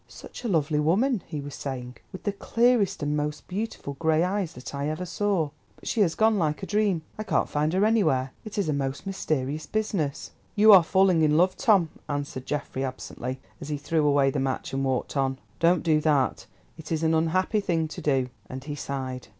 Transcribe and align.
"Such 0.07 0.43
a 0.43 0.47
lovely 0.47 0.79
woman," 0.79 1.21
he 1.27 1.39
was 1.39 1.53
saying, 1.53 1.97
"with 2.11 2.23
the 2.23 2.31
clearest 2.31 3.03
and 3.03 3.15
most 3.15 3.47
beautiful 3.47 3.97
grey 3.99 4.23
eyes 4.23 4.53
that 4.53 4.73
I 4.73 4.89
ever 4.89 5.05
saw. 5.05 5.51
But 5.75 5.87
she 5.87 6.01
has 6.01 6.15
gone 6.15 6.39
like 6.39 6.63
a 6.63 6.65
dream. 6.65 7.03
I 7.19 7.23
can't 7.23 7.47
find 7.47 7.71
her 7.73 7.85
anywhere. 7.85 8.31
It 8.43 8.57
is 8.57 8.67
a 8.67 8.73
most 8.73 9.05
mysterious 9.05 9.67
business." 9.67 10.31
"You 10.55 10.73
are 10.73 10.81
falling 10.81 11.21
in 11.21 11.37
love, 11.37 11.55
Tom," 11.55 11.89
answered 12.09 12.47
Geoffrey 12.47 12.83
absently, 12.83 13.39
as 13.61 13.69
he 13.69 13.77
threw 13.77 14.03
away 14.03 14.31
the 14.31 14.39
match 14.39 14.73
and 14.73 14.83
walked 14.83 15.15
on. 15.15 15.37
"Don't 15.59 15.83
do 15.83 16.01
that; 16.01 16.47
it 16.79 16.91
is 16.91 17.03
an 17.03 17.13
unhappy 17.13 17.59
thing 17.59 17.87
to 17.89 18.01
do," 18.01 18.29
and 18.49 18.63
he 18.63 18.73
sighed. 18.73 19.27